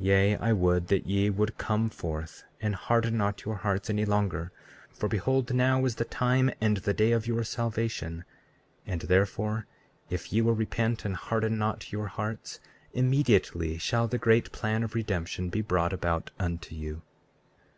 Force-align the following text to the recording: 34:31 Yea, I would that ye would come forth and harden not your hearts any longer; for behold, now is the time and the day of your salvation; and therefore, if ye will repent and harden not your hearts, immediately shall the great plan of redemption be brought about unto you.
34:31 0.00 0.06
Yea, 0.06 0.36
I 0.36 0.52
would 0.52 0.88
that 0.88 1.06
ye 1.06 1.30
would 1.30 1.56
come 1.56 1.88
forth 1.88 2.44
and 2.60 2.74
harden 2.74 3.16
not 3.16 3.46
your 3.46 3.54
hearts 3.56 3.88
any 3.88 4.04
longer; 4.04 4.52
for 4.92 5.08
behold, 5.08 5.54
now 5.54 5.82
is 5.86 5.94
the 5.94 6.04
time 6.04 6.50
and 6.60 6.76
the 6.76 6.92
day 6.92 7.12
of 7.12 7.26
your 7.26 7.42
salvation; 7.42 8.26
and 8.86 9.00
therefore, 9.00 9.66
if 10.10 10.30
ye 10.30 10.42
will 10.42 10.52
repent 10.52 11.06
and 11.06 11.16
harden 11.16 11.56
not 11.56 11.90
your 11.90 12.08
hearts, 12.08 12.60
immediately 12.92 13.78
shall 13.78 14.06
the 14.06 14.18
great 14.18 14.52
plan 14.52 14.82
of 14.82 14.94
redemption 14.94 15.48
be 15.48 15.62
brought 15.62 15.94
about 15.94 16.32
unto 16.38 16.74
you. 16.74 17.00